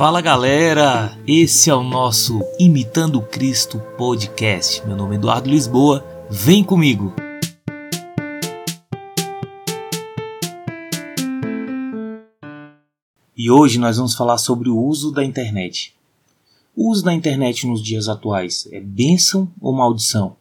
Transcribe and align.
Fala 0.00 0.22
galera, 0.22 1.14
esse 1.26 1.68
é 1.68 1.74
o 1.74 1.82
nosso 1.82 2.40
Imitando 2.58 3.20
Cristo 3.20 3.78
podcast. 3.98 4.82
Meu 4.86 4.96
nome 4.96 5.16
é 5.16 5.18
Eduardo 5.18 5.50
Lisboa, 5.50 6.02
vem 6.30 6.64
comigo! 6.64 7.12
E 13.36 13.50
hoje 13.50 13.78
nós 13.78 13.98
vamos 13.98 14.14
falar 14.14 14.38
sobre 14.38 14.70
o 14.70 14.78
uso 14.78 15.12
da 15.12 15.22
internet. 15.22 15.94
O 16.74 16.90
uso 16.90 17.04
da 17.04 17.12
internet 17.12 17.66
nos 17.66 17.82
dias 17.82 18.08
atuais 18.08 18.66
é 18.72 18.80
bênção 18.80 19.52
ou 19.60 19.70
maldição? 19.70 20.34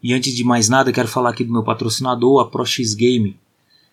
E 0.00 0.14
antes 0.14 0.32
de 0.32 0.44
mais 0.44 0.68
nada, 0.68 0.92
quero 0.92 1.08
falar 1.08 1.30
aqui 1.30 1.42
do 1.42 1.52
meu 1.52 1.64
patrocinador, 1.64 2.40
a 2.40 2.48
ProX 2.48 2.94
Game. 2.94 3.36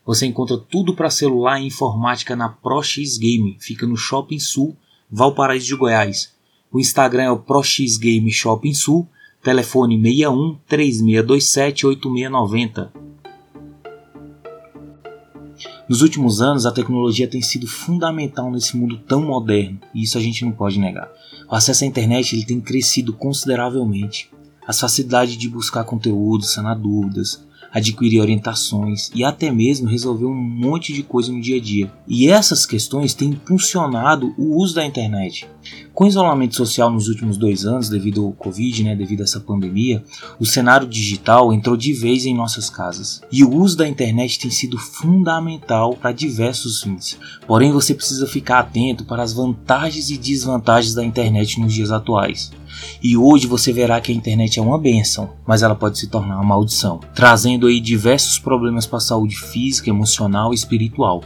Você 0.05 0.27
encontra 0.27 0.59
tudo 0.59 0.93
para 0.93 1.09
celular 1.09 1.59
e 1.59 1.65
informática 1.65 2.35
na 2.35 2.49
ProX 2.49 3.17
Game. 3.17 3.57
Fica 3.59 3.87
no 3.87 3.97
Shopping 3.97 4.37
Sul, 4.37 4.77
Valparaíso 5.11 5.65
de 5.65 5.75
Goiás. 5.75 6.31
O 6.71 6.79
Instagram 6.79 7.23
é 7.23 7.31
o 7.31 7.37
ProX 7.37 7.97
Game 7.97 8.31
Shopping 8.31 8.73
Sul. 8.73 9.05
Telefone 9.43 10.01
61 10.01 10.57
3627 10.65 11.85
8690. 11.85 12.93
Nos 15.89 16.01
últimos 16.01 16.41
anos, 16.41 16.65
a 16.65 16.71
tecnologia 16.71 17.27
tem 17.27 17.41
sido 17.41 17.67
fundamental 17.67 18.49
nesse 18.49 18.77
mundo 18.77 18.97
tão 18.99 19.21
moderno, 19.21 19.77
e 19.93 20.03
isso 20.03 20.17
a 20.17 20.21
gente 20.21 20.45
não 20.45 20.53
pode 20.53 20.79
negar. 20.79 21.11
O 21.49 21.55
acesso 21.55 21.83
à 21.83 21.87
internet 21.87 22.33
ele 22.33 22.45
tem 22.45 22.61
crescido 22.61 23.11
consideravelmente. 23.11 24.31
As 24.65 24.79
facilidades 24.79 25.35
de 25.35 25.49
buscar 25.49 25.83
conteúdo, 25.83 26.45
sanar 26.45 26.79
dúvidas, 26.79 27.43
adquirir 27.73 28.19
orientações 28.19 29.09
e 29.15 29.23
até 29.23 29.51
mesmo 29.51 29.87
resolver 29.87 30.25
um 30.25 30.33
monte 30.33 30.93
de 30.93 31.03
coisa 31.03 31.31
no 31.31 31.41
dia 31.41 31.57
a 31.57 31.61
dia. 31.61 31.91
E 32.07 32.27
essas 32.27 32.65
questões 32.65 33.13
têm 33.13 33.29
impulsionado 33.29 34.33
o 34.37 34.57
uso 34.57 34.75
da 34.75 34.85
internet. 34.85 35.47
Com 36.01 36.05
o 36.05 36.07
isolamento 36.07 36.55
social 36.55 36.89
nos 36.89 37.07
últimos 37.07 37.37
dois 37.37 37.63
anos, 37.63 37.87
devido 37.87 38.25
ao 38.25 38.31
Covid, 38.31 38.85
né, 38.85 38.95
devido 38.95 39.21
a 39.21 39.23
essa 39.23 39.39
pandemia, 39.39 40.03
o 40.39 40.45
cenário 40.47 40.87
digital 40.87 41.53
entrou 41.53 41.77
de 41.77 41.93
vez 41.93 42.25
em 42.25 42.33
nossas 42.33 42.71
casas. 42.71 43.21
E 43.31 43.43
o 43.43 43.53
uso 43.53 43.77
da 43.77 43.87
internet 43.87 44.39
tem 44.39 44.49
sido 44.49 44.79
fundamental 44.79 45.93
para 45.93 46.11
diversos 46.11 46.81
fins. 46.81 47.19
Porém, 47.45 47.71
você 47.71 47.93
precisa 47.93 48.25
ficar 48.25 48.57
atento 48.57 49.05
para 49.05 49.21
as 49.21 49.31
vantagens 49.31 50.09
e 50.09 50.17
desvantagens 50.17 50.95
da 50.95 51.05
internet 51.05 51.59
nos 51.59 51.71
dias 51.71 51.91
atuais. 51.91 52.51
E 53.03 53.15
hoje 53.15 53.45
você 53.45 53.71
verá 53.71 54.01
que 54.01 54.11
a 54.11 54.15
internet 54.15 54.57
é 54.57 54.61
uma 54.63 54.79
benção, 54.79 55.29
mas 55.45 55.61
ela 55.61 55.75
pode 55.75 55.99
se 55.99 56.07
tornar 56.07 56.37
uma 56.37 56.43
maldição, 56.43 56.99
trazendo 57.13 57.67
aí 57.67 57.79
diversos 57.79 58.39
problemas 58.39 58.87
para 58.87 58.97
a 58.97 59.01
saúde 59.01 59.35
física, 59.35 59.91
emocional 59.91 60.51
e 60.51 60.55
espiritual. 60.55 61.23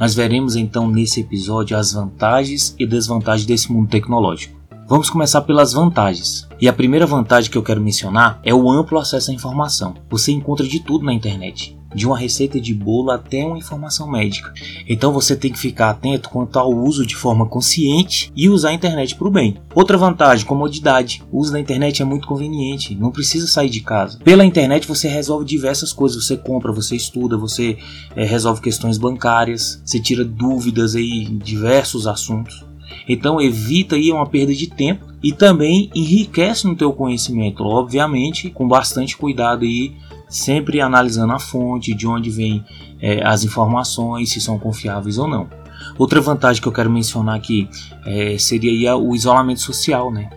Nós 0.00 0.14
veremos 0.14 0.56
então 0.56 0.88
nesse 0.88 1.20
episódio 1.20 1.76
as 1.76 1.92
vantagens 1.92 2.74
e 2.78 2.86
desvantagens 2.86 3.44
desse 3.44 3.70
mundo 3.70 3.90
tecnológico. 3.90 4.58
Vamos 4.88 5.10
começar 5.10 5.42
pelas 5.42 5.74
vantagens. 5.74 6.48
E 6.58 6.66
a 6.66 6.72
primeira 6.72 7.06
vantagem 7.06 7.50
que 7.50 7.58
eu 7.58 7.62
quero 7.62 7.82
mencionar 7.82 8.40
é 8.42 8.54
o 8.54 8.70
amplo 8.70 8.98
acesso 8.98 9.30
à 9.30 9.34
informação. 9.34 9.94
Você 10.08 10.32
encontra 10.32 10.66
de 10.66 10.80
tudo 10.80 11.04
na 11.04 11.12
internet 11.12 11.78
de 11.94 12.06
uma 12.06 12.18
receita 12.18 12.60
de 12.60 12.72
bolo 12.74 13.10
até 13.10 13.44
uma 13.44 13.58
informação 13.58 14.10
médica. 14.10 14.52
Então 14.88 15.12
você 15.12 15.36
tem 15.36 15.52
que 15.52 15.58
ficar 15.58 15.90
atento 15.90 16.28
quanto 16.28 16.58
ao 16.58 16.72
uso 16.72 17.04
de 17.04 17.16
forma 17.16 17.46
consciente 17.46 18.32
e 18.34 18.48
usar 18.48 18.70
a 18.70 18.74
internet 18.74 19.14
para 19.14 19.28
o 19.28 19.30
bem. 19.30 19.56
Outra 19.74 19.98
vantagem, 19.98 20.46
comodidade. 20.46 21.22
O 21.30 21.38
uso 21.38 21.52
da 21.52 21.60
internet 21.60 22.02
é 22.02 22.04
muito 22.04 22.26
conveniente, 22.26 22.94
não 22.94 23.10
precisa 23.10 23.46
sair 23.46 23.70
de 23.70 23.80
casa. 23.80 24.18
Pela 24.18 24.44
internet 24.44 24.86
você 24.86 25.08
resolve 25.08 25.44
diversas 25.44 25.92
coisas, 25.92 26.24
você 26.24 26.36
compra, 26.36 26.72
você 26.72 26.96
estuda, 26.96 27.36
você 27.36 27.76
é, 28.14 28.24
resolve 28.24 28.60
questões 28.60 28.98
bancárias, 28.98 29.80
você 29.84 29.98
tira 29.98 30.24
dúvidas 30.24 30.94
aí 30.94 31.24
em 31.24 31.38
diversos 31.38 32.06
assuntos. 32.06 32.64
Então 33.08 33.40
evita 33.40 33.96
aí 33.96 34.12
uma 34.12 34.26
perda 34.26 34.54
de 34.54 34.68
tempo 34.68 35.06
e 35.22 35.32
também 35.32 35.90
enriquece 35.94 36.66
no 36.66 36.76
teu 36.76 36.92
conhecimento, 36.92 37.62
obviamente 37.62 38.50
com 38.50 38.66
bastante 38.66 39.16
cuidado 39.16 39.64
aí 39.64 39.92
sempre 40.30 40.80
analisando 40.80 41.32
a 41.32 41.38
fonte, 41.38 41.92
de 41.92 42.06
onde 42.06 42.30
vêm 42.30 42.64
é, 43.00 43.26
as 43.26 43.44
informações, 43.44 44.30
se 44.30 44.40
são 44.40 44.58
confiáveis 44.58 45.18
ou 45.18 45.28
não. 45.28 45.48
Outra 45.98 46.20
vantagem 46.20 46.62
que 46.62 46.68
eu 46.68 46.72
quero 46.72 46.90
mencionar 46.90 47.36
aqui 47.36 47.68
é, 48.06 48.38
seria 48.38 48.96
o 48.96 49.14
isolamento 49.14 49.60
social, 49.60 50.10
né? 50.10 50.30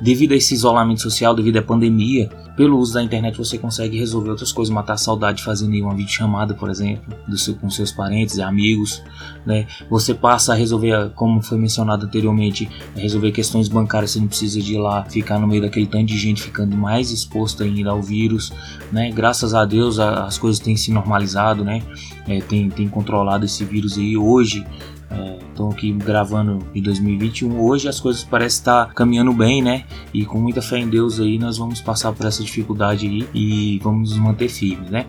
Devido 0.00 0.32
a 0.32 0.36
esse 0.36 0.54
isolamento 0.54 1.02
social, 1.02 1.34
devido 1.34 1.58
à 1.58 1.62
pandemia, 1.62 2.30
pelo 2.56 2.78
uso 2.78 2.94
da 2.94 3.02
internet 3.02 3.36
você 3.38 3.56
consegue 3.56 3.98
resolver 3.98 4.30
outras 4.30 4.52
coisas, 4.52 4.72
matar 4.72 4.94
a 4.94 4.98
saudade 4.98 5.42
fazendo 5.42 5.74
uma 5.82 5.94
videochamada, 5.94 6.54
por 6.54 6.68
exemplo, 6.68 7.14
do 7.26 7.38
seu, 7.38 7.54
com 7.54 7.70
seus 7.70 7.92
parentes 7.92 8.36
e 8.36 8.42
amigos. 8.42 9.02
Né? 9.46 9.66
Você 9.88 10.12
passa 10.14 10.52
a 10.52 10.56
resolver, 10.56 11.10
como 11.14 11.42
foi 11.42 11.58
mencionado 11.58 12.06
anteriormente, 12.06 12.68
resolver 12.94 13.32
questões 13.32 13.68
bancárias, 13.68 14.10
você 14.10 14.20
não 14.20 14.28
precisa 14.28 14.60
de 14.60 14.74
ir 14.74 14.78
lá 14.78 15.04
ficar 15.04 15.38
no 15.38 15.46
meio 15.46 15.62
daquele 15.62 15.86
tanto 15.86 16.06
de 16.06 16.18
gente 16.18 16.42
ficando 16.42 16.76
mais 16.76 17.10
exposto 17.10 17.62
ainda 17.62 17.90
ao 17.90 18.02
vírus. 18.02 18.52
Né? 18.92 19.10
Graças 19.10 19.54
a 19.54 19.64
Deus 19.64 19.98
a, 19.98 20.24
as 20.24 20.36
coisas 20.36 20.60
têm 20.60 20.76
se 20.76 20.90
normalizado, 20.90 21.64
né? 21.64 21.82
É, 22.28 22.40
tem, 22.40 22.68
tem 22.68 22.88
controlado 22.88 23.44
esse 23.44 23.64
vírus 23.64 23.98
aí. 23.98 24.16
Hoje 24.16 24.64
Estou 25.10 25.70
é, 25.70 25.72
aqui 25.72 25.92
gravando 25.92 26.58
em 26.74 26.80
2021. 26.80 27.60
Hoje 27.60 27.88
as 27.88 27.98
coisas 27.98 28.22
parecem 28.22 28.58
estar 28.58 28.94
caminhando 28.94 29.32
bem, 29.32 29.60
né? 29.60 29.84
E 30.14 30.24
com 30.24 30.38
muita 30.38 30.62
fé 30.62 30.78
em 30.78 30.88
Deus 30.88 31.18
aí 31.20 31.38
nós 31.38 31.58
vamos 31.58 31.80
passar 31.80 32.12
por 32.12 32.26
essa 32.26 32.42
dificuldade 32.42 33.06
aí 33.06 33.28
e 33.34 33.78
vamos 33.82 34.10
nos 34.10 34.18
manter 34.18 34.48
firmes, 34.48 34.90
né? 34.90 35.06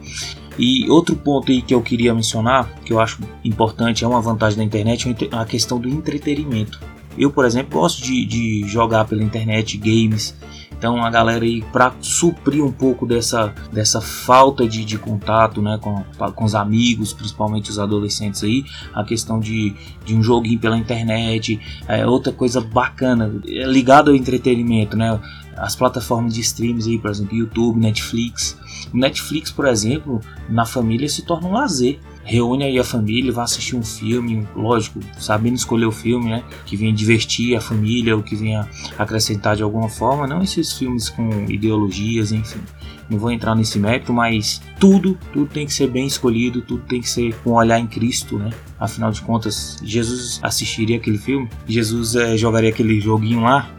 E 0.57 0.89
outro 0.89 1.15
ponto 1.15 1.51
aí 1.51 1.61
que 1.61 1.73
eu 1.73 1.81
queria 1.81 2.13
mencionar, 2.13 2.69
que 2.83 2.91
eu 2.91 2.99
acho 2.99 3.19
importante, 3.43 4.03
é 4.03 4.07
uma 4.07 4.21
vantagem 4.21 4.57
da 4.57 4.63
internet, 4.63 5.09
é 5.09 5.35
a 5.35 5.45
questão 5.45 5.79
do 5.79 5.87
entretenimento. 5.87 6.79
Eu, 7.17 7.31
por 7.31 7.45
exemplo, 7.45 7.79
gosto 7.79 8.01
de, 8.01 8.25
de 8.25 8.67
jogar 8.67 9.05
pela 9.05 9.23
internet 9.23 9.77
games 9.77 10.35
então 10.81 10.97
a 11.05 11.11
galera 11.11 11.45
aí 11.45 11.61
para 11.71 11.93
suprir 12.01 12.65
um 12.65 12.71
pouco 12.71 13.05
dessa, 13.05 13.53
dessa 13.71 14.01
falta 14.01 14.67
de, 14.67 14.83
de 14.83 14.97
contato 14.97 15.61
né, 15.61 15.77
com, 15.79 16.03
com 16.33 16.43
os 16.43 16.55
amigos, 16.55 17.13
principalmente 17.13 17.69
os 17.69 17.77
adolescentes 17.77 18.43
aí, 18.43 18.65
a 18.91 19.03
questão 19.03 19.39
de, 19.39 19.75
de 20.03 20.15
um 20.15 20.23
joguinho 20.23 20.57
pela 20.57 20.75
internet, 20.75 21.59
é 21.87 22.03
outra 22.07 22.33
coisa 22.33 22.59
bacana, 22.59 23.31
é 23.47 23.63
ligado 23.67 24.09
ao 24.09 24.15
entretenimento, 24.15 24.97
né? 24.97 25.19
As 25.55 25.75
plataformas 25.75 26.33
de 26.33 26.41
streams 26.41 26.87
aí, 26.89 26.97
por 26.97 27.11
exemplo, 27.11 27.35
YouTube, 27.35 27.79
Netflix. 27.79 28.57
O 28.93 28.97
Netflix, 28.97 29.51
por 29.51 29.67
exemplo, 29.67 30.21
na 30.49 30.65
família 30.65 31.07
se 31.07 31.23
torna 31.23 31.47
um 31.47 31.53
lazer 31.53 31.99
reúne 32.23 32.63
aí 32.63 32.79
a 32.79 32.83
família, 32.83 33.31
vai 33.31 33.43
assistir 33.43 33.75
um 33.75 33.83
filme, 33.83 34.47
lógico, 34.55 34.99
sabendo 35.17 35.55
escolher 35.55 35.85
o 35.85 35.91
filme, 35.91 36.29
né? 36.29 36.43
Que 36.65 36.77
venha 36.77 36.93
divertir 36.93 37.55
a 37.55 37.61
família, 37.61 38.15
ou 38.15 38.23
que 38.23 38.35
venha 38.35 38.67
acrescentar 38.97 39.55
de 39.55 39.63
alguma 39.63 39.89
forma, 39.89 40.27
não 40.27 40.41
esses 40.41 40.73
filmes 40.73 41.09
com 41.09 41.45
ideologias, 41.49 42.31
enfim. 42.31 42.61
Não 43.09 43.19
vou 43.19 43.31
entrar 43.31 43.55
nesse 43.55 43.77
método, 43.77 44.13
mas 44.13 44.61
tudo, 44.79 45.17
tudo 45.33 45.47
tem 45.47 45.65
que 45.65 45.73
ser 45.73 45.87
bem 45.87 46.05
escolhido, 46.05 46.61
tudo 46.61 46.83
tem 46.85 47.01
que 47.01 47.09
ser 47.09 47.35
com 47.43 47.51
um 47.51 47.53
olhar 47.53 47.79
em 47.79 47.87
Cristo, 47.87 48.37
né? 48.37 48.51
Afinal 48.79 49.11
de 49.11 49.21
contas, 49.21 49.77
Jesus 49.83 50.39
assistiria 50.41 50.97
aquele 50.97 51.17
filme, 51.17 51.49
Jesus 51.67 52.15
é, 52.15 52.37
jogaria 52.37 52.69
aquele 52.69 53.01
joguinho 53.01 53.41
lá, 53.41 53.69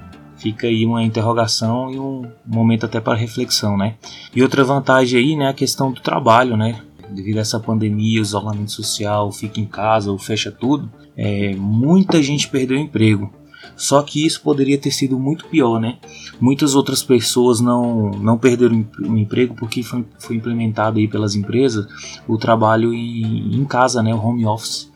fica 0.42 0.66
aí 0.66 0.84
uma 0.84 1.03
interrogação 1.03 1.91
e 1.91 1.98
um 1.98 2.28
momento 2.44 2.86
até 2.86 3.00
para 3.00 3.16
reflexão, 3.16 3.76
né? 3.76 3.94
E 4.34 4.42
outra 4.42 4.64
vantagem 4.64 5.19
aí, 5.19 5.36
né, 5.36 5.48
a 5.48 5.54
questão 5.54 5.92
do 5.92 6.00
trabalho, 6.00 6.56
né? 6.56 6.82
devido 7.12 7.38
a 7.38 7.41
essa 7.41 7.60
pandemia, 7.60 8.20
isolamento 8.20 8.72
social, 8.72 9.30
fica 9.30 9.60
em 9.60 9.66
casa 9.66 10.10
ou 10.10 10.19
fecha 10.19 10.50
tudo, 10.50 10.91
é, 11.16 11.54
muita 11.54 12.22
gente 12.22 12.48
perdeu 12.48 12.76
emprego. 12.76 13.30
Só 13.76 14.03
que 14.03 14.26
isso 14.26 14.42
poderia 14.42 14.76
ter 14.76 14.91
sido 14.91 15.19
muito 15.19 15.47
pior, 15.47 15.80
né? 15.80 15.98
Muitas 16.41 16.74
outras 16.74 17.03
pessoas 17.03 17.60
não, 17.60 18.10
não 18.10 18.36
perderam 18.36 18.84
o 19.00 19.16
emprego 19.16 19.54
porque 19.54 19.82
foi, 19.82 20.04
foi 20.19 20.36
implementado 20.36 20.98
aí 20.98 21.09
pelas 21.09 21.34
empresas 21.34 21.86
o 22.26 22.36
trabalho 22.36 22.92
em, 22.92 23.54
em 23.54 23.64
casa, 23.64 24.03
né? 24.03 24.14
O 24.14 24.19
home 24.19 24.44
office. 24.44 24.91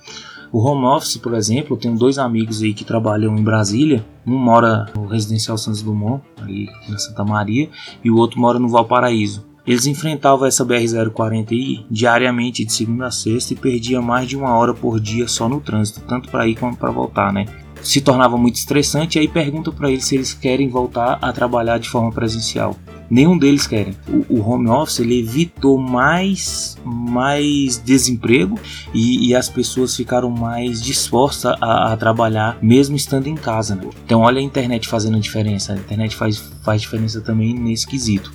O 0.56 0.60
home 0.66 0.86
office, 0.86 1.18
por 1.18 1.34
exemplo, 1.34 1.76
eu 1.76 1.78
tenho 1.78 1.98
dois 1.98 2.16
amigos 2.16 2.62
aí 2.62 2.72
que 2.72 2.82
trabalham 2.82 3.36
em 3.36 3.44
Brasília. 3.44 4.02
Um 4.26 4.38
mora 4.38 4.86
no 4.96 5.06
Residencial 5.06 5.58
Santos 5.58 5.82
Dumont, 5.82 6.24
ali 6.40 6.66
na 6.88 6.96
Santa 6.96 7.22
Maria, 7.22 7.68
e 8.02 8.10
o 8.10 8.16
outro 8.16 8.40
mora 8.40 8.58
no 8.58 8.66
Valparaíso. 8.66 9.46
Eles 9.66 9.84
enfrentavam 9.84 10.48
essa 10.48 10.64
BR-040 10.64 11.84
diariamente 11.90 12.64
de 12.64 12.72
segunda 12.72 13.08
a 13.08 13.10
sexta 13.10 13.52
e 13.52 13.56
perdia 13.56 14.00
mais 14.00 14.26
de 14.26 14.34
uma 14.34 14.56
hora 14.56 14.72
por 14.72 14.98
dia 14.98 15.28
só 15.28 15.46
no 15.46 15.60
trânsito, 15.60 16.00
tanto 16.08 16.30
para 16.30 16.48
ir 16.48 16.54
como 16.54 16.74
para 16.74 16.90
voltar, 16.90 17.34
né? 17.34 17.44
Se 17.82 18.00
tornava 18.00 18.38
muito 18.38 18.56
estressante 18.56 19.18
e 19.18 19.20
aí 19.20 19.28
pergunta 19.28 19.70
para 19.70 19.90
eles 19.90 20.06
se 20.06 20.14
eles 20.14 20.32
querem 20.32 20.70
voltar 20.70 21.18
a 21.20 21.34
trabalhar 21.34 21.76
de 21.76 21.90
forma 21.90 22.10
presencial. 22.10 22.74
Nenhum 23.08 23.38
deles 23.38 23.66
querem. 23.66 23.94
O, 24.08 24.38
o 24.38 24.48
home 24.48 24.68
office 24.68 25.00
ele 25.00 25.20
evitou 25.20 25.78
mais, 25.78 26.76
mais 26.84 27.78
desemprego 27.78 28.58
e, 28.92 29.28
e, 29.28 29.34
as 29.34 29.48
pessoas 29.48 29.94
ficaram 29.94 30.30
mais 30.30 30.82
dispostas 30.82 31.56
a, 31.60 31.92
a, 31.92 31.96
trabalhar 31.96 32.58
mesmo 32.60 32.96
estando 32.96 33.26
em 33.26 33.34
casa. 33.34 33.74
Né? 33.74 33.88
Então 34.04 34.20
olha 34.20 34.40
a 34.40 34.42
internet 34.42 34.88
fazendo 34.88 35.16
a 35.16 35.20
diferença. 35.20 35.72
A 35.72 35.76
internet 35.76 36.16
faz, 36.16 36.38
faz 36.62 36.80
diferença 36.80 37.20
também 37.20 37.54
nesse 37.54 37.86
quesito. 37.86 38.32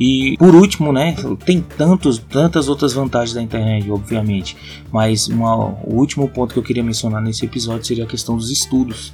E 0.00 0.34
por 0.38 0.54
último, 0.54 0.94
né, 0.94 1.14
tem 1.44 1.60
tantos, 1.60 2.18
tantas 2.18 2.68
outras 2.70 2.94
vantagens 2.94 3.34
da 3.34 3.42
internet, 3.42 3.90
obviamente, 3.90 4.56
mas 4.90 5.28
uma, 5.28 5.54
o 5.84 5.96
último 5.96 6.26
ponto 6.26 6.54
que 6.54 6.58
eu 6.58 6.62
queria 6.62 6.82
mencionar 6.82 7.20
nesse 7.20 7.44
episódio 7.44 7.86
seria 7.86 8.04
a 8.04 8.06
questão 8.06 8.34
dos 8.34 8.50
estudos. 8.50 9.12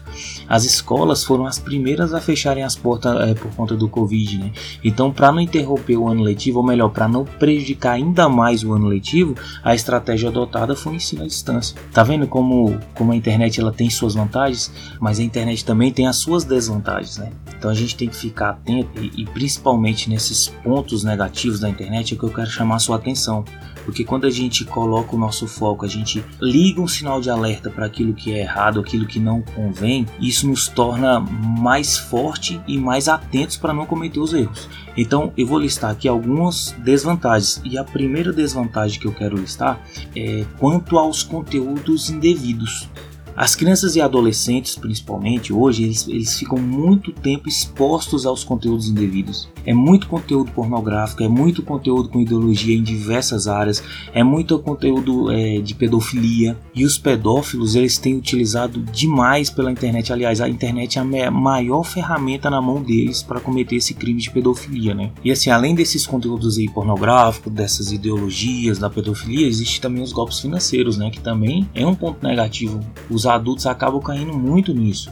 As 0.49 0.65
escolas 0.65 1.25
foram 1.25 1.44
as 1.44 1.59
primeiras 1.59 2.15
a 2.15 2.21
fecharem 2.21 2.62
as 2.62 2.77
portas 2.77 3.29
é, 3.29 3.35
por 3.35 3.53
conta 3.56 3.75
do 3.75 3.88
Covid, 3.88 4.38
né? 4.38 4.53
Então, 4.85 5.12
para 5.12 5.33
não 5.33 5.41
interromper 5.41 5.97
o 5.97 6.09
ano 6.09 6.23
letivo, 6.23 6.59
ou 6.61 6.65
melhor, 6.65 6.91
para 6.91 7.09
não 7.09 7.25
prejudicar 7.25 7.94
ainda 7.94 8.29
mais 8.29 8.62
o 8.62 8.73
ano 8.73 8.87
letivo, 8.87 9.35
a 9.65 9.75
estratégia 9.75 10.29
adotada 10.29 10.77
foi 10.77 10.93
o 10.93 10.97
ensino 10.97 11.25
à 11.25 11.27
distância. 11.27 11.77
Tá 11.93 12.05
vendo 12.05 12.29
como, 12.29 12.79
como 12.94 13.11
a 13.11 13.17
internet 13.17 13.61
ela 13.61 13.73
tem 13.73 13.91
suas 13.91 14.15
vantagens, 14.15 14.71
mas 15.00 15.19
a 15.19 15.23
internet 15.25 15.65
também 15.65 15.93
tem 15.93 16.06
as 16.06 16.17
suas 16.17 16.44
desvantagens, 16.44 17.19
né? 17.19 17.33
Então 17.59 17.71
a 17.71 17.75
gente 17.75 17.97
tem 17.97 18.09
que 18.09 18.17
ficar 18.17 18.50
atento 18.50 19.03
e, 19.03 19.23
e 19.23 19.25
principalmente 19.25 20.09
nesses 20.09 20.47
pontos 20.49 20.75
negativos 21.05 21.61
da 21.61 21.69
internet 21.69 22.14
é 22.14 22.17
que 22.17 22.23
eu 22.23 22.31
quero 22.31 22.50
chamar 22.50 22.78
sua 22.78 22.96
atenção. 22.96 23.44
Porque 23.84 24.05
quando 24.05 24.26
a 24.26 24.31
gente 24.31 24.64
coloca 24.64 25.14
o 25.14 25.19
nosso 25.19 25.46
foco, 25.46 25.84
a 25.84 25.88
gente 25.88 26.25
liga 26.40 26.81
um 26.81 26.88
sinal 26.88 27.20
de 27.20 27.31
alerta 27.31 27.70
para 27.70 27.87
aquilo 27.87 28.14
que 28.14 28.32
é 28.32 28.40
errado, 28.40 28.81
aquilo 28.81 29.06
que 29.06 29.20
não 29.20 29.43
convém, 29.43 30.05
isso 30.20 30.49
nos 30.49 30.67
torna 30.67 31.20
mais 31.20 31.96
forte 31.96 32.61
e 32.67 32.76
mais 32.76 33.08
atentos 33.08 33.56
para 33.56 33.73
não 33.73 33.87
cometer 33.87 34.19
os 34.19 34.34
erros. 34.34 34.69
Então 34.96 35.32
eu 35.37 35.46
vou 35.46 35.58
listar 35.58 35.90
aqui 35.90 36.08
algumas 36.08 36.75
desvantagens. 36.84 37.61
E 37.64 37.78
a 37.78 37.84
primeira 37.84 38.32
desvantagem 38.32 38.99
que 38.99 39.06
eu 39.06 39.12
quero 39.12 39.37
listar 39.37 39.81
é 40.17 40.44
quanto 40.58 40.99
aos 40.99 41.23
conteúdos 41.23 42.11
indevidos. 42.11 42.88
As 43.37 43.55
crianças 43.55 43.94
e 43.96 44.00
adolescentes, 44.00 44.75
principalmente 44.76 45.52
hoje, 45.52 45.84
eles, 45.84 46.08
eles 46.08 46.38
ficam 46.38 46.58
muito 46.58 47.12
tempo 47.12 47.46
expostos 47.46 48.25
aos 48.25 48.43
conteúdos 48.43 48.88
indevidos. 48.88 49.46
É 49.66 49.74
muito 49.74 50.06
conteúdo 50.06 50.50
pornográfico, 50.52 51.22
é 51.22 51.28
muito 51.28 51.62
conteúdo 51.62 52.08
com 52.08 52.20
ideologia 52.20 52.76
em 52.76 52.82
diversas 52.82 53.48
áreas, 53.48 53.82
é 54.14 54.22
muito 54.22 54.58
conteúdo 54.60 55.30
é, 55.30 55.60
de 55.60 55.74
pedofilia. 55.74 56.56
E 56.74 56.84
os 56.84 56.96
pedófilos 56.96 57.74
eles 57.74 57.98
têm 57.98 58.16
utilizado 58.16 58.80
demais 58.80 59.50
pela 59.50 59.72
internet. 59.72 60.12
Aliás, 60.12 60.40
a 60.40 60.48
internet 60.48 60.98
é 60.98 61.26
a 61.26 61.30
maior 61.30 61.82
ferramenta 61.82 62.48
na 62.48 62.62
mão 62.62 62.82
deles 62.82 63.22
para 63.22 63.40
cometer 63.40 63.76
esse 63.76 63.94
crime 63.94 64.20
de 64.20 64.30
pedofilia, 64.30 64.94
né? 64.94 65.10
E 65.24 65.32
assim, 65.32 65.50
além 65.50 65.74
desses 65.74 66.06
conteúdos 66.06 66.58
aí 66.58 66.68
pornográficos, 66.68 67.52
dessas 67.52 67.90
ideologias 67.90 68.78
da 68.78 68.88
pedofilia, 68.88 69.46
existe 69.46 69.80
também 69.80 70.02
os 70.02 70.12
golpes 70.12 70.38
financeiros, 70.38 70.96
né? 70.96 71.10
Que 71.10 71.20
também 71.20 71.68
é 71.74 71.86
um 71.86 71.94
ponto 71.94 72.24
negativo. 72.24 72.80
Os 73.10 73.26
adultos 73.26 73.66
acabam 73.66 74.00
caindo 74.00 74.32
muito 74.32 74.72
nisso. 74.72 75.10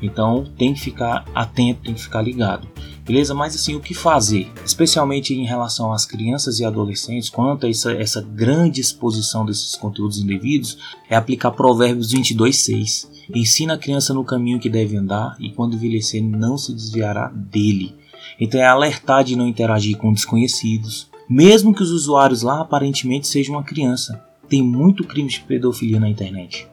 Então 0.00 0.44
tem 0.56 0.74
que 0.74 0.80
ficar 0.80 1.24
atento, 1.34 1.82
tem 1.82 1.94
que 1.94 2.02
ficar 2.02 2.22
ligado. 2.22 2.68
Beleza? 3.06 3.34
Mas 3.34 3.54
assim, 3.54 3.76
o 3.76 3.80
que 3.80 3.94
fazer? 3.94 4.50
Especialmente 4.64 5.32
em 5.32 5.46
relação 5.46 5.92
às 5.92 6.04
crianças 6.04 6.58
e 6.58 6.64
adolescentes, 6.64 7.30
quanto 7.30 7.64
a 7.64 7.70
essa, 7.70 7.92
essa 7.92 8.20
grande 8.20 8.80
exposição 8.80 9.46
desses 9.46 9.76
conteúdos 9.76 10.18
indevidos, 10.18 10.76
é 11.08 11.14
aplicar 11.14 11.52
Provérbios 11.52 12.12
22,6. 12.12 13.08
Ensina 13.32 13.74
a 13.74 13.78
criança 13.78 14.12
no 14.12 14.24
caminho 14.24 14.58
que 14.58 14.68
deve 14.68 14.96
andar 14.96 15.36
e 15.38 15.50
quando 15.50 15.76
envelhecer 15.76 16.20
não 16.20 16.58
se 16.58 16.74
desviará 16.74 17.28
dele. 17.28 17.94
Então 18.40 18.60
é 18.60 18.66
alertar 18.66 19.22
de 19.22 19.36
não 19.36 19.46
interagir 19.46 19.96
com 19.96 20.12
desconhecidos, 20.12 21.08
mesmo 21.28 21.72
que 21.72 21.84
os 21.84 21.92
usuários 21.92 22.42
lá 22.42 22.60
aparentemente 22.60 23.28
sejam 23.28 23.54
uma 23.54 23.62
criança. 23.62 24.20
Tem 24.48 24.62
muito 24.62 25.04
crime 25.04 25.28
de 25.28 25.40
pedofilia 25.40 26.00
na 26.00 26.08
internet. 26.08 26.68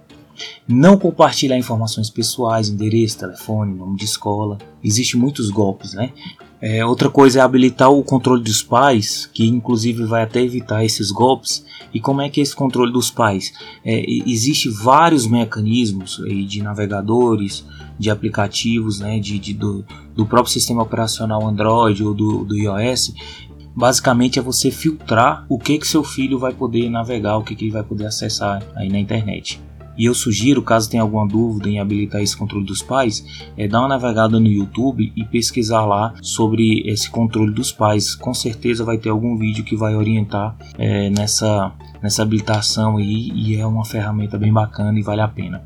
Não 0.67 0.97
compartilhar 0.97 1.57
informações 1.57 2.09
pessoais, 2.09 2.69
endereço, 2.69 3.19
telefone, 3.19 3.75
nome 3.75 3.97
de 3.97 4.05
escola. 4.05 4.57
Existem 4.83 5.19
muitos 5.19 5.49
golpes, 5.49 5.93
né? 5.93 6.11
É, 6.65 6.85
outra 6.85 7.09
coisa 7.09 7.39
é 7.39 7.41
habilitar 7.41 7.91
o 7.91 8.01
controle 8.01 8.41
dos 8.41 8.63
pais, 8.63 9.29
que 9.33 9.45
inclusive 9.45 10.05
vai 10.05 10.23
até 10.23 10.41
evitar 10.41 10.85
esses 10.85 11.11
golpes. 11.11 11.65
E 11.93 11.99
como 11.99 12.21
é 12.21 12.29
que 12.29 12.39
é 12.39 12.43
esse 12.43 12.55
controle 12.55 12.89
dos 12.89 13.11
pais? 13.11 13.51
É, 13.83 14.01
Existem 14.25 14.71
vários 14.71 15.27
mecanismos 15.27 16.21
de 16.47 16.63
navegadores, 16.63 17.65
de 17.99 18.09
aplicativos, 18.09 18.99
né, 18.99 19.19
de, 19.19 19.37
de 19.39 19.53
do, 19.53 19.85
do, 20.15 20.25
próprio 20.25 20.53
sistema 20.53 20.83
operacional 20.83 21.45
Android 21.45 22.01
ou 22.01 22.13
do, 22.13 22.45
do 22.45 22.57
iOS. 22.57 23.13
Basicamente 23.75 24.39
é 24.39 24.41
você 24.41 24.71
filtrar 24.71 25.45
o 25.49 25.59
que 25.59 25.77
que 25.77 25.87
seu 25.87 26.03
filho 26.03 26.39
vai 26.39 26.53
poder 26.53 26.89
navegar, 26.89 27.37
o 27.37 27.43
que, 27.43 27.55
que 27.55 27.65
ele 27.65 27.71
vai 27.71 27.83
poder 27.83 28.05
acessar 28.05 28.63
aí 28.73 28.87
na 28.87 28.99
internet. 28.99 29.59
E 29.97 30.05
eu 30.05 30.13
sugiro, 30.13 30.61
caso 30.61 30.89
tenha 30.89 31.03
alguma 31.03 31.27
dúvida 31.27 31.69
em 31.69 31.79
habilitar 31.79 32.21
esse 32.21 32.35
controle 32.35 32.65
dos 32.65 32.81
pais, 32.81 33.25
é 33.57 33.67
dar 33.67 33.79
uma 33.79 33.89
navegada 33.89 34.39
no 34.39 34.47
YouTube 34.47 35.11
e 35.15 35.23
pesquisar 35.25 35.85
lá 35.85 36.13
sobre 36.21 36.81
esse 36.87 37.09
controle 37.09 37.53
dos 37.53 37.71
pais. 37.71 38.15
Com 38.15 38.33
certeza 38.33 38.83
vai 38.83 38.97
ter 38.97 39.09
algum 39.09 39.37
vídeo 39.37 39.63
que 39.63 39.75
vai 39.75 39.95
orientar 39.95 40.55
é, 40.77 41.09
nessa 41.09 41.73
nessa 42.03 42.21
habilitação 42.21 42.97
aí 42.97 43.31
e 43.33 43.55
é 43.55 43.65
uma 43.65 43.85
ferramenta 43.85 44.37
bem 44.37 44.51
bacana 44.51 44.99
e 44.99 45.01
vale 45.01 45.21
a 45.21 45.27
pena. 45.27 45.63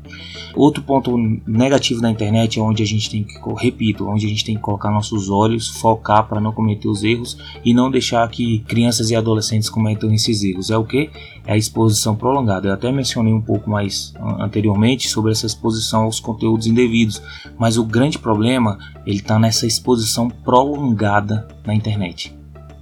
Outro 0.54 0.84
ponto 0.84 1.18
negativo 1.44 2.00
da 2.00 2.08
internet 2.08 2.60
é 2.60 2.62
onde 2.62 2.80
a 2.80 2.86
gente 2.86 3.10
tem 3.10 3.24
que, 3.24 3.34
repito, 3.56 4.08
onde 4.08 4.24
a 4.24 4.28
gente 4.28 4.44
tem 4.44 4.54
que 4.54 4.60
colocar 4.60 4.90
nossos 4.90 5.28
olhos, 5.28 5.66
focar 5.66 6.28
para 6.28 6.40
não 6.40 6.52
cometer 6.52 6.86
os 6.86 7.02
erros 7.02 7.36
e 7.64 7.74
não 7.74 7.90
deixar 7.90 8.28
que 8.30 8.60
crianças 8.60 9.10
e 9.10 9.16
adolescentes 9.16 9.68
cometam 9.68 10.12
esses 10.14 10.44
erros. 10.44 10.70
É 10.70 10.78
o 10.78 10.84
que? 10.84 11.10
A 11.48 11.56
exposição 11.56 12.14
prolongada. 12.14 12.68
Eu 12.68 12.74
até 12.74 12.92
mencionei 12.92 13.32
um 13.32 13.40
pouco 13.40 13.70
mais 13.70 14.12
anteriormente 14.38 15.08
sobre 15.08 15.32
essa 15.32 15.46
exposição 15.46 16.02
aos 16.02 16.20
conteúdos 16.20 16.66
indevidos, 16.66 17.22
mas 17.58 17.78
o 17.78 17.84
grande 17.84 18.18
problema 18.18 18.78
ele 19.06 19.16
está 19.16 19.38
nessa 19.38 19.66
exposição 19.66 20.28
prolongada 20.28 21.48
na 21.64 21.74
internet. 21.74 22.36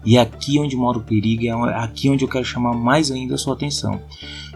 E 0.04 0.16
é 0.16 0.20
aqui 0.20 0.58
onde 0.58 0.76
mora 0.76 0.98
o 0.98 1.02
perigo, 1.02 1.44
é 1.46 1.74
aqui 1.74 2.10
onde 2.10 2.24
eu 2.24 2.28
quero 2.28 2.44
chamar 2.44 2.74
mais 2.74 3.10
ainda 3.10 3.34
a 3.34 3.38
sua 3.38 3.54
atenção. 3.54 4.00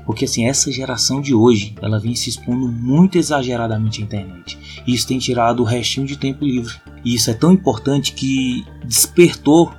Porque 0.06 0.24
assim, 0.24 0.46
essa 0.46 0.72
geração 0.72 1.20
de 1.20 1.34
hoje, 1.34 1.74
ela 1.80 2.00
vem 2.00 2.14
se 2.14 2.30
expondo 2.30 2.66
muito 2.66 3.16
exageradamente 3.16 4.00
à 4.00 4.04
internet. 4.04 4.58
E 4.86 4.92
isso 4.92 5.06
tem 5.06 5.18
tirado 5.18 5.60
o 5.60 5.64
restinho 5.64 6.06
de 6.06 6.16
tempo 6.16 6.44
livre. 6.44 6.74
E 7.04 7.14
isso 7.14 7.30
é 7.30 7.34
tão 7.34 7.52
importante 7.52 8.12
que 8.12 8.64
despertou 8.84 9.72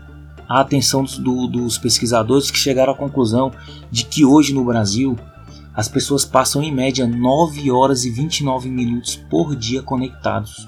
a 0.51 0.59
atenção 0.59 1.03
do, 1.03 1.47
dos 1.47 1.77
pesquisadores 1.77 2.51
que 2.51 2.57
chegaram 2.57 2.91
à 2.91 2.95
conclusão 2.95 3.53
de 3.89 4.03
que 4.03 4.25
hoje 4.25 4.53
no 4.53 4.65
Brasil 4.65 5.17
as 5.73 5.87
pessoas 5.87 6.25
passam 6.25 6.61
em 6.61 6.73
média 6.73 7.07
9 7.07 7.71
horas 7.71 8.03
e 8.03 8.11
29 8.11 8.69
minutos 8.69 9.15
por 9.15 9.55
dia 9.55 9.81
conectados. 9.81 10.67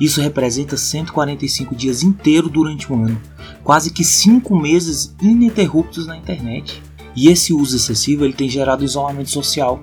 Isso 0.00 0.22
representa 0.22 0.78
145 0.78 1.74
dias 1.76 2.02
inteiros 2.02 2.50
durante 2.50 2.90
o 2.90 2.96
ano, 2.96 3.20
quase 3.62 3.92
que 3.92 4.02
5 4.02 4.58
meses 4.58 5.14
ininterruptos 5.20 6.06
na 6.06 6.16
internet. 6.16 6.82
E 7.14 7.28
esse 7.28 7.52
uso 7.52 7.76
excessivo 7.76 8.24
ele 8.24 8.32
tem 8.32 8.48
gerado 8.48 8.82
isolamento 8.82 9.28
social. 9.28 9.82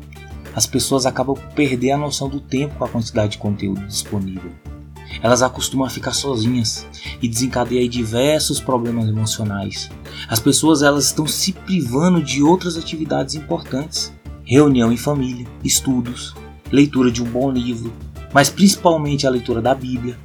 As 0.55 0.65
pessoas 0.65 1.05
acabam 1.05 1.35
por 1.35 1.53
perder 1.53 1.91
a 1.91 1.97
noção 1.97 2.27
do 2.27 2.39
tempo 2.39 2.75
com 2.75 2.85
a 2.85 2.89
quantidade 2.89 3.33
de 3.33 3.37
conteúdo 3.37 3.85
disponível. 3.85 4.51
Elas 5.21 5.41
acostumam 5.41 5.85
a 5.85 5.89
ficar 5.89 6.13
sozinhas 6.13 6.87
e 7.21 7.27
desencadeia 7.27 7.87
diversos 7.87 8.59
problemas 8.59 9.07
emocionais. 9.07 9.89
As 10.27 10.39
pessoas 10.39 10.81
elas 10.81 11.05
estão 11.05 11.27
se 11.27 11.51
privando 11.53 12.21
de 12.23 12.41
outras 12.43 12.77
atividades 12.77 13.35
importantes, 13.35 14.13
reunião 14.43 14.91
em 14.91 14.97
família, 14.97 15.47
estudos, 15.63 16.33
leitura 16.71 17.11
de 17.11 17.21
um 17.21 17.25
bom 17.25 17.51
livro, 17.51 17.93
mas 18.33 18.49
principalmente 18.49 19.25
a 19.25 19.29
leitura 19.29 19.61
da 19.61 19.73
Bíblia. 19.73 20.17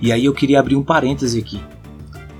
E 0.00 0.12
aí 0.12 0.24
eu 0.24 0.34
queria 0.34 0.60
abrir 0.60 0.76
um 0.76 0.82
parêntese 0.82 1.38
aqui. 1.38 1.60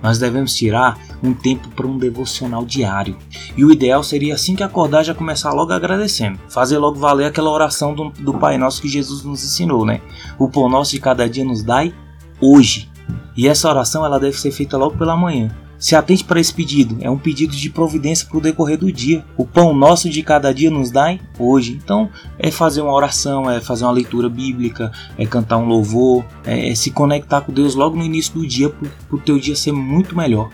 Nós 0.03 0.19
devemos 0.19 0.55
tirar 0.55 0.99
um 1.23 1.35
tempo 1.35 1.69
para 1.71 1.87
um 1.87 1.99
devocional 1.99 2.65
diário. 2.65 3.17
E 3.57 3.65
o 3.65 3.73
ideal 3.73 4.03
seria 4.03 4.35
assim 4.35 4.55
que 4.55 4.63
acordar 4.63 5.03
já 5.03 5.15
começar 5.15 5.53
logo 5.53 5.73
agradecendo. 5.73 6.39
Fazer 6.49 6.79
logo 6.79 6.99
valer 6.99 7.27
aquela 7.27 7.51
oração 7.51 7.95
do, 7.95 8.11
do 8.11 8.35
Pai 8.35 8.57
Nosso 8.59 8.81
que 8.81 8.89
Jesus 8.89 9.23
nos 9.23 9.45
ensinou, 9.45 9.85
né? 9.85 10.01
O 10.39 10.49
pão 10.49 10.69
nosso 10.69 10.93
de 10.93 11.01
cada 11.01 11.29
dia 11.29 11.45
nos 11.45 11.63
dai 11.63 11.95
hoje. 12.41 12.91
E 13.37 13.49
essa 13.49 13.69
oração 13.69 14.05
ela 14.05 14.19
deve 14.19 14.39
ser 14.39 14.51
feita 14.51 14.77
logo 14.77 14.97
pela 14.97 15.17
manhã. 15.17 15.49
Se 15.79 15.95
atente 15.95 16.25
para 16.25 16.41
esse 16.41 16.53
pedido, 16.53 16.97
é 17.01 17.09
um 17.09 17.17
pedido 17.17 17.55
de 17.55 17.71
providência 17.71 18.27
para 18.27 18.39
o 18.39 18.41
decorrer 18.41 18.77
do 18.77 18.91
dia. 18.91 19.25
O 19.37 19.47
pão 19.47 19.73
nosso 19.73 20.11
de 20.11 20.23
cada 20.25 20.53
dia 20.53 20.71
nos 20.71 20.91
dai 20.91 21.21
hoje. 21.39 21.79
Então, 21.83 22.11
é 22.37 22.51
fazer 22.51 22.81
uma 22.81 22.93
oração, 22.93 23.49
é 23.49 23.61
fazer 23.61 23.85
uma 23.85 23.93
leitura 23.93 24.29
bíblica, 24.29 24.91
é 25.17 25.25
cantar 25.25 25.59
um 25.59 25.67
louvor, 25.67 26.25
é, 26.45 26.71
é 26.71 26.75
se 26.75 26.91
conectar 26.91 27.43
com 27.43 27.53
Deus 27.53 27.77
logo 27.77 27.97
no 27.97 28.05
início 28.05 28.35
do 28.35 28.47
dia 28.47 28.69
para 28.69 28.89
o 29.13 29.21
teu 29.21 29.39
dia 29.39 29.55
ser 29.55 29.73
muito 29.73 30.17
melhor. 30.17 30.51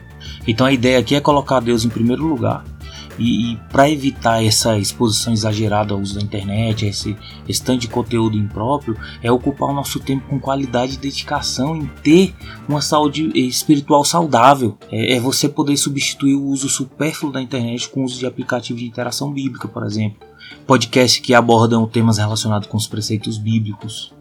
Então, 0.46 0.66
a 0.66 0.72
ideia 0.72 0.98
aqui 0.98 1.14
é 1.14 1.20
colocar 1.20 1.60
Deus 1.60 1.84
em 1.84 1.88
primeiro 1.88 2.26
lugar. 2.26 2.62
E, 3.18 3.52
e 3.52 3.56
para 3.70 3.90
evitar 3.90 4.44
essa 4.44 4.78
exposição 4.78 5.32
exagerada 5.32 5.94
ao 5.94 6.00
uso 6.00 6.14
da 6.14 6.20
internet, 6.20 6.86
esse, 6.86 7.16
esse 7.48 7.76
de 7.76 7.88
conteúdo 7.88 8.36
impróprio, 8.36 8.96
é 9.22 9.30
ocupar 9.30 9.70
o 9.70 9.74
nosso 9.74 9.98
tempo 10.00 10.28
com 10.28 10.38
qualidade 10.38 10.94
e 10.94 10.98
dedicação 10.98 11.76
em 11.76 11.86
ter 12.02 12.34
uma 12.68 12.80
saúde 12.80 13.30
espiritual 13.34 14.04
saudável. 14.04 14.76
É, 14.90 15.14
é 15.14 15.20
você 15.20 15.48
poder 15.48 15.76
substituir 15.76 16.34
o 16.34 16.44
uso 16.44 16.68
supérfluo 16.68 17.32
da 17.32 17.40
internet 17.40 17.88
com 17.88 18.02
o 18.02 18.04
uso 18.04 18.18
de 18.18 18.26
aplicativos 18.26 18.80
de 18.80 18.88
interação 18.88 19.32
bíblica, 19.32 19.68
por 19.68 19.84
exemplo. 19.84 20.18
Podcasts 20.66 21.20
que 21.20 21.34
abordam 21.34 21.86
temas 21.86 22.18
relacionados 22.18 22.68
com 22.68 22.76
os 22.76 22.86
preceitos 22.86 23.38
bíblicos. 23.38 24.12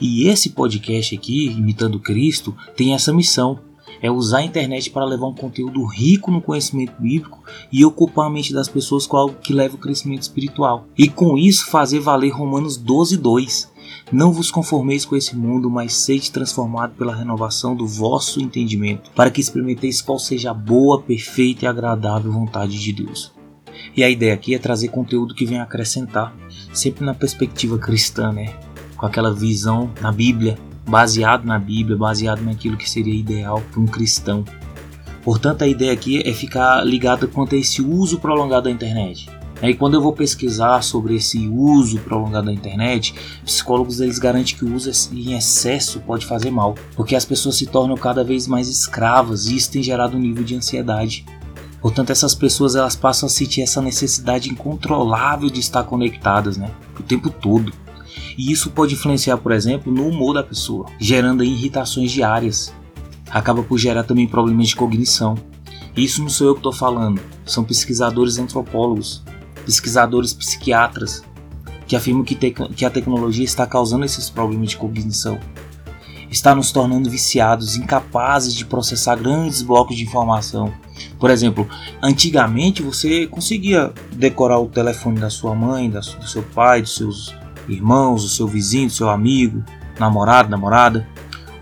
E 0.00 0.28
esse 0.28 0.50
podcast 0.50 1.14
aqui, 1.14 1.46
Imitando 1.46 1.98
Cristo, 1.98 2.54
tem 2.76 2.94
essa 2.94 3.12
missão 3.12 3.60
é 4.02 4.10
usar 4.10 4.38
a 4.38 4.44
internet 4.44 4.90
para 4.90 5.04
levar 5.04 5.26
um 5.26 5.34
conteúdo 5.34 5.84
rico 5.84 6.30
no 6.30 6.40
conhecimento 6.40 6.94
bíblico 6.98 7.42
e 7.70 7.84
ocupar 7.84 8.26
a 8.26 8.30
mente 8.30 8.52
das 8.52 8.68
pessoas 8.68 9.06
com 9.06 9.16
algo 9.16 9.36
que 9.42 9.52
leva 9.52 9.76
o 9.76 9.78
crescimento 9.78 10.22
espiritual. 10.22 10.86
E 10.96 11.08
com 11.08 11.36
isso 11.36 11.70
fazer 11.70 12.00
valer 12.00 12.30
Romanos 12.30 12.76
12, 12.76 13.16
2. 13.16 13.70
Não 14.12 14.32
vos 14.32 14.50
conformeis 14.50 15.04
com 15.04 15.16
esse 15.16 15.36
mundo, 15.36 15.68
mas 15.70 15.94
sede 15.94 16.30
transformado 16.30 16.94
pela 16.94 17.14
renovação 17.14 17.74
do 17.74 17.86
vosso 17.86 18.40
entendimento, 18.40 19.10
para 19.14 19.30
que 19.30 19.40
experimenteis 19.40 20.00
qual 20.00 20.18
seja 20.18 20.50
a 20.50 20.54
boa, 20.54 21.00
perfeita 21.00 21.64
e 21.64 21.68
agradável 21.68 22.32
vontade 22.32 22.78
de 22.78 22.92
Deus. 22.92 23.32
E 23.96 24.04
a 24.04 24.10
ideia 24.10 24.34
aqui 24.34 24.54
é 24.54 24.58
trazer 24.58 24.88
conteúdo 24.88 25.34
que 25.34 25.46
venha 25.46 25.62
acrescentar, 25.62 26.34
sempre 26.72 27.04
na 27.04 27.14
perspectiva 27.14 27.78
cristã, 27.78 28.32
né? 28.32 28.54
Com 28.96 29.06
aquela 29.06 29.32
visão 29.32 29.90
na 30.00 30.12
Bíblia, 30.12 30.58
baseado 30.90 31.44
na 31.44 31.58
Bíblia, 31.58 31.96
baseado 31.96 32.42
naquilo 32.42 32.76
que 32.76 32.90
seria 32.90 33.14
ideal 33.14 33.62
para 33.70 33.80
um 33.80 33.86
cristão. 33.86 34.44
Portanto, 35.22 35.62
a 35.62 35.68
ideia 35.68 35.92
aqui 35.92 36.20
é 36.26 36.32
ficar 36.32 36.84
ligado 36.84 37.28
quanto 37.28 37.54
a 37.54 37.58
esse 37.58 37.80
uso 37.80 38.18
prolongado 38.18 38.64
da 38.64 38.70
internet. 38.70 39.30
E 39.62 39.74
quando 39.74 39.94
eu 39.94 40.00
vou 40.00 40.14
pesquisar 40.14 40.82
sobre 40.82 41.14
esse 41.14 41.46
uso 41.46 41.98
prolongado 42.00 42.46
da 42.46 42.52
internet, 42.52 43.14
psicólogos 43.44 44.00
eles 44.00 44.18
garantem 44.18 44.56
que 44.56 44.64
o 44.64 44.74
uso 44.74 44.90
em 45.12 45.36
excesso 45.36 46.00
pode 46.00 46.24
fazer 46.24 46.50
mal, 46.50 46.74
porque 46.96 47.14
as 47.14 47.26
pessoas 47.26 47.56
se 47.56 47.66
tornam 47.66 47.96
cada 47.96 48.24
vez 48.24 48.46
mais 48.46 48.68
escravas 48.68 49.46
e 49.46 49.56
isso 49.56 49.70
tem 49.70 49.82
gerado 49.82 50.16
um 50.16 50.20
nível 50.20 50.42
de 50.42 50.56
ansiedade. 50.56 51.26
Portanto, 51.82 52.10
essas 52.10 52.34
pessoas 52.34 52.74
elas 52.74 52.96
passam 52.96 53.26
a 53.26 53.30
sentir 53.30 53.60
essa 53.60 53.82
necessidade 53.82 54.48
incontrolável 54.48 55.50
de 55.50 55.60
estar 55.60 55.84
conectadas, 55.84 56.56
né, 56.56 56.70
o 56.98 57.02
tempo 57.02 57.28
todo. 57.28 57.70
E 58.36 58.50
isso 58.50 58.70
pode 58.70 58.94
influenciar, 58.94 59.36
por 59.38 59.52
exemplo, 59.52 59.92
no 59.92 60.08
humor 60.08 60.34
da 60.34 60.42
pessoa, 60.42 60.86
gerando 60.98 61.44
irritações 61.44 62.10
diárias. 62.10 62.72
Acaba 63.30 63.62
por 63.62 63.78
gerar 63.78 64.04
também 64.04 64.26
problemas 64.26 64.68
de 64.68 64.76
cognição. 64.76 65.36
Isso 65.96 66.22
não 66.22 66.28
sou 66.28 66.46
eu 66.46 66.54
que 66.54 66.60
estou 66.60 66.72
falando, 66.72 67.20
são 67.44 67.64
pesquisadores 67.64 68.38
antropólogos, 68.38 69.22
pesquisadores 69.64 70.32
psiquiatras, 70.32 71.22
que 71.86 71.96
afirmam 71.96 72.22
que, 72.22 72.36
que 72.36 72.84
a 72.84 72.90
tecnologia 72.90 73.44
está 73.44 73.66
causando 73.66 74.04
esses 74.04 74.30
problemas 74.30 74.70
de 74.70 74.76
cognição. 74.76 75.38
Está 76.30 76.54
nos 76.54 76.70
tornando 76.70 77.10
viciados, 77.10 77.74
incapazes 77.74 78.54
de 78.54 78.64
processar 78.64 79.16
grandes 79.16 79.62
blocos 79.62 79.96
de 79.96 80.04
informação. 80.04 80.72
Por 81.18 81.30
exemplo, 81.30 81.68
antigamente 82.00 82.82
você 82.82 83.26
conseguia 83.26 83.92
decorar 84.12 84.60
o 84.60 84.68
telefone 84.68 85.18
da 85.18 85.28
sua 85.28 85.54
mãe, 85.54 85.90
do 85.90 86.28
seu 86.28 86.44
pai, 86.44 86.82
dos 86.82 86.94
seus 86.94 87.34
irmãos, 87.72 88.22
do 88.22 88.28
seu 88.28 88.46
vizinho, 88.46 88.88
do 88.88 88.92
seu 88.92 89.08
amigo, 89.08 89.62
namorado, 89.98 90.48
namorada. 90.48 91.06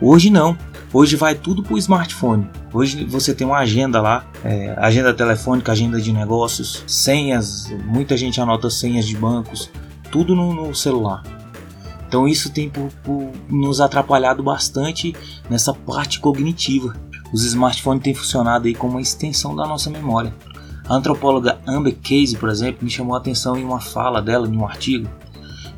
Hoje 0.01 0.31
não. 0.31 0.57
Hoje 0.93 1.17
vai 1.17 1.35
tudo 1.35 1.63
para 1.63 1.75
o 1.75 1.79
smartphone. 1.79 2.49
Hoje 2.73 3.05
você 3.05 3.35
tem 3.35 3.47
uma 3.47 3.59
agenda 3.59 4.01
lá, 4.01 4.25
é, 4.43 4.75
agenda 4.79 5.13
telefônica, 5.13 5.71
agenda 5.71 6.01
de 6.01 6.13
negócios, 6.13 6.83
senhas, 6.87 7.71
muita 7.85 8.17
gente 8.17 8.41
anota 8.41 8.71
senhas 8.71 9.07
de 9.07 9.17
bancos, 9.17 9.71
tudo 10.11 10.35
no, 10.35 10.55
no 10.55 10.75
celular. 10.75 11.23
Então 12.07 12.27
isso 12.27 12.51
tem 12.51 12.71
por, 12.71 12.91
por 13.05 13.31
nos 13.51 13.83
atrapalhado 13.83 14.43
bastante 14.43 15.15
nessa 15.51 15.75
parte 15.75 16.21
cognitiva. 16.21 16.97
Os 17.33 17.45
smartphones 17.45 18.03
têm 18.03 18.15
funcionado 18.15 18.67
aí 18.67 18.75
como 18.75 18.95
uma 18.95 19.03
extensão 19.03 19.55
da 19.55 19.67
nossa 19.67 19.91
memória. 19.91 20.35
A 20.89 20.95
antropóloga 20.95 21.59
Amber 21.67 21.95
Case, 22.03 22.35
por 22.35 22.49
exemplo, 22.49 22.83
me 22.83 22.91
chamou 22.91 23.15
a 23.15 23.19
atenção 23.19 23.59
em 23.59 23.65
uma 23.65 23.79
fala 23.79 24.23
dela, 24.23 24.49
em 24.49 24.57
um 24.57 24.67
artigo, 24.67 25.07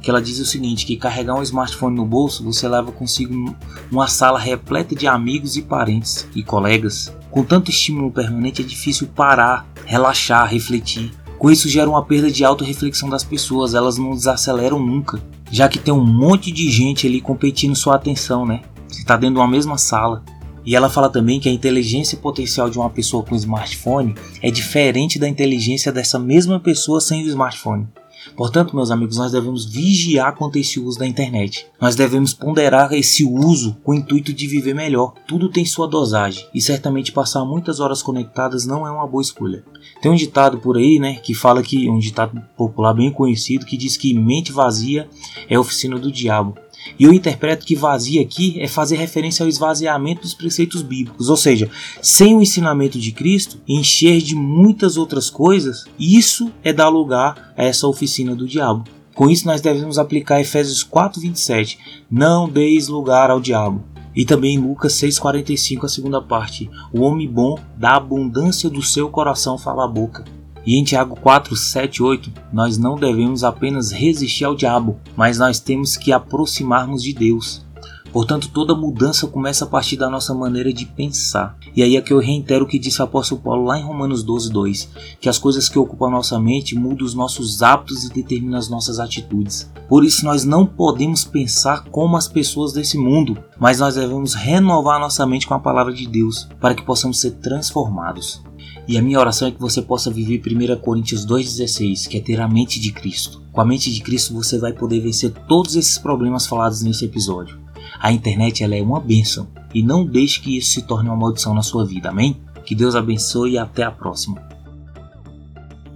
que 0.01 0.11
ela 0.11 0.23
diz 0.23 0.39
o 0.39 0.47
seguinte, 0.47 0.87
que 0.87 0.97
carregar 0.97 1.35
um 1.35 1.43
smartphone 1.43 1.97
no 1.97 2.07
bolso, 2.07 2.43
você 2.43 2.67
leva 2.67 2.91
consigo 2.91 3.55
uma 3.91 4.09
sala 4.09 4.39
repleta 4.39 4.95
de 4.95 5.07
amigos 5.07 5.57
e 5.57 5.63
parentes 5.63 6.27
e 6.35 6.43
colegas. 6.43 7.15
Com 7.31 7.45
tanto 7.45 7.71
estímulo 7.71 8.11
permanente 8.11 8.63
é 8.63 8.65
difícil 8.65 9.07
parar, 9.09 9.67
relaxar, 9.85 10.49
refletir. 10.49 11.13
Com 11.39 11.51
isso 11.51 11.69
gera 11.69 11.89
uma 11.89 12.05
perda 12.05 12.31
de 12.31 12.45
auto-reflexão 12.45 13.09
das 13.09 13.25
pessoas, 13.25 13.75
elas 13.75 13.97
não 13.97 14.11
desaceleram 14.11 14.79
nunca, 14.79 15.23
já 15.51 15.69
que 15.69 15.79
tem 15.79 15.93
um 15.93 16.05
monte 16.05 16.51
de 16.51 16.71
gente 16.71 17.07
ali 17.07 17.21
competindo 17.21 17.77
sua 17.77 17.97
atenção, 17.97 18.45
né? 18.45 18.63
Você 18.89 19.01
está 19.01 19.17
dentro 19.17 19.37
de 19.37 19.41
uma 19.41 19.49
mesma 19.49 19.79
sala. 19.79 20.23
E 20.65 20.77
ela 20.77 20.91
fala 20.91 21.09
também 21.09 21.41
que 21.41 21.49
a 21.49 21.53
inteligência 21.53 22.19
potencial 22.19 22.69
de 22.69 22.79
uma 22.79 22.91
pessoa 22.91 23.23
com 23.23 23.35
smartphone 23.35 24.15
é 24.43 24.51
diferente 24.51 25.19
da 25.19 25.29
inteligência 25.29 25.91
dessa 25.91 26.19
mesma 26.19 26.61
pessoa 26.61 27.01
sem 27.01 27.25
o 27.25 27.29
smartphone. 27.29 27.89
Portanto, 28.37 28.75
meus 28.75 28.91
amigos, 28.91 29.17
nós 29.17 29.33
devemos 29.33 29.65
vigiar 29.65 30.35
quanto 30.37 30.57
esse 30.57 30.79
uso 30.81 30.99
da 30.99 31.07
internet. 31.07 31.67
Nós 31.81 31.95
devemos 31.95 32.33
ponderar 32.33 32.93
esse 32.93 33.25
uso 33.25 33.77
com 33.83 33.93
o 33.93 33.95
intuito 33.95 34.33
de 34.33 34.47
viver 34.47 34.75
melhor. 34.75 35.15
Tudo 35.27 35.49
tem 35.49 35.65
sua 35.65 35.87
dosagem 35.87 36.47
e 36.55 36.61
certamente 36.61 37.13
passar 37.13 37.45
muitas 37.45 37.81
horas 37.81 38.03
conectadas 38.03 38.67
não 38.67 38.87
é 38.87 38.91
uma 38.91 39.07
boa 39.07 39.23
escolha. 39.23 39.65
Tem 40.01 40.11
um 40.11 40.17
ditado 40.17 40.59
por 40.59 40.77
aí, 40.77 40.99
né, 40.99 41.15
que 41.15 41.35
fala 41.35 41.63
que 41.63 41.89
um 41.89 41.99
ditado 41.99 42.41
popular 42.57 42.95
bem 42.95 43.11
conhecido 43.11 43.67
que 43.67 43.77
diz 43.77 43.97
que 43.97 44.15
mente 44.15 44.53
vazia 44.53 45.09
é 45.49 45.59
oficina 45.59 45.99
do 45.99 46.11
diabo. 46.11 46.55
E 46.99 47.05
eu 47.05 47.13
interpreto 47.13 47.67
que 47.67 47.75
vazia 47.75 48.23
aqui 48.23 48.61
é 48.61 48.69
fazer 48.69 48.97
referência 48.97 49.43
ao 49.43 49.49
esvaziamento 49.49 50.23
dos 50.23 50.35
preceitos 50.35 50.83
bíblicos, 50.83 51.29
ou 51.29 51.37
seja, 51.37 51.71
sem 52.03 52.37
o 52.37 52.43
ensinamento 52.43 52.99
de 52.99 53.13
Cristo, 53.13 53.59
encher 53.67 54.21
de 54.21 54.35
muitas 54.35 54.97
outras 54.97 55.31
coisas, 55.31 55.85
isso 55.99 56.51
é 56.63 56.73
dar 56.73 56.89
lugar 56.89 57.53
a 57.57 57.65
essa 57.65 57.87
oficina 57.87 58.35
do 58.35 58.47
diabo. 58.47 58.85
Com 59.15 59.29
isso, 59.29 59.47
nós 59.47 59.61
devemos 59.61 59.99
aplicar 59.99 60.41
Efésios 60.41 60.83
4:27, 60.83 61.79
não 62.11 62.49
deis 62.49 62.89
lugar 62.89 63.31
ao 63.31 63.41
diabo. 63.41 63.85
E 64.15 64.25
também 64.25 64.59
Lucas 64.59 64.95
6,45, 64.95 65.85
a 65.85 65.89
segunda 65.89 66.21
parte: 66.21 66.71
O 66.93 67.03
homem 67.03 67.29
bom, 67.29 67.57
da 67.77 67.97
abundância 67.97 68.69
do 68.69 68.83
seu 68.83 69.09
coração, 69.09 69.57
fala 69.57 69.85
a 69.85 69.89
boca. 69.89 70.25
E 70.67 70.77
em 70.79 70.85
Tiago 70.85 71.17
4, 71.17 71.57
7, 71.57 72.03
8, 72.03 72.33
nós 72.53 72.77
não 72.77 72.97
devemos 72.97 73.45
apenas 73.45 73.91
resistir 73.91 74.45
ao 74.45 74.55
diabo, 74.55 74.99
mas 75.17 75.39
nós 75.39 75.59
temos 75.59 75.97
que 75.97 76.13
aproximarmos 76.13 77.03
de 77.03 77.13
Deus. 77.13 77.65
Portanto, 78.13 78.51
toda 78.53 78.75
mudança 78.75 79.27
começa 79.27 79.65
a 79.65 79.69
partir 79.69 79.97
da 79.97 80.11
nossa 80.11 80.35
maneira 80.35 80.73
de 80.73 80.85
pensar. 80.85 81.57
E 81.75 81.83
aí 81.83 81.97
é 81.97 82.01
que 82.01 82.13
eu 82.13 82.19
reitero 82.19 82.65
o 82.65 82.69
que 82.69 82.79
disse 82.79 83.01
o 83.01 83.05
apóstolo 83.05 83.41
Paulo 83.41 83.65
lá 83.65 83.79
em 83.79 83.85
Romanos 83.85 84.23
12, 84.23 84.51
2, 84.51 84.89
que 85.21 85.29
as 85.29 85.39
coisas 85.39 85.69
que 85.69 85.79
ocupam 85.79 86.11
nossa 86.11 86.39
mente 86.39 86.75
mudam 86.75 87.07
os 87.07 87.15
nossos 87.15 87.63
hábitos 87.63 88.05
e 88.05 88.13
determinam 88.13 88.59
as 88.59 88.69
nossas 88.69 88.99
atitudes. 88.99 89.71
Por 89.89 90.05
isso 90.05 90.25
nós 90.25 90.45
não 90.45 90.67
podemos 90.67 91.25
pensar 91.25 91.85
como 91.85 92.17
as 92.17 92.27
pessoas 92.27 92.73
desse 92.73 92.99
mundo, 92.99 93.39
mas 93.59 93.79
nós 93.79 93.95
devemos 93.95 94.35
renovar 94.35 94.99
nossa 94.99 95.25
mente 95.25 95.47
com 95.47 95.55
a 95.55 95.61
palavra 95.61 95.93
de 95.93 96.07
Deus, 96.09 96.49
para 96.61 96.75
que 96.75 96.83
possamos 96.83 97.21
ser 97.21 97.33
transformados. 97.33 98.43
E 98.91 98.99
a 98.99 99.03
minha 99.03 99.21
oração 99.21 99.47
é 99.47 99.53
que 99.53 99.61
você 99.61 99.81
possa 99.81 100.11
viver 100.11 100.43
1 100.45 100.81
Coríntios 100.81 101.25
2,16, 101.25 102.09
que 102.09 102.17
é 102.17 102.21
ter 102.21 102.41
a 102.41 102.49
mente 102.49 102.81
de 102.81 102.91
Cristo. 102.91 103.41
Com 103.53 103.61
a 103.61 103.65
mente 103.65 103.89
de 103.89 104.01
Cristo 104.01 104.35
você 104.35 104.59
vai 104.59 104.73
poder 104.73 104.99
vencer 104.99 105.31
todos 105.47 105.77
esses 105.77 105.97
problemas 105.97 106.45
falados 106.45 106.83
nesse 106.83 107.05
episódio. 107.05 107.57
A 108.01 108.11
internet 108.11 108.65
ela 108.65 108.75
é 108.75 108.83
uma 108.83 108.99
bênção 108.99 109.47
e 109.73 109.81
não 109.81 110.05
deixe 110.05 110.41
que 110.41 110.57
isso 110.59 110.73
se 110.73 110.83
torne 110.83 111.09
uma 111.09 111.15
maldição 111.15 111.55
na 111.55 111.63
sua 111.63 111.87
vida, 111.87 112.09
amém? 112.09 112.37
Que 112.65 112.75
Deus 112.75 112.97
abençoe 112.97 113.53
e 113.53 113.59
até 113.59 113.85
a 113.85 113.93
próxima. 113.93 114.50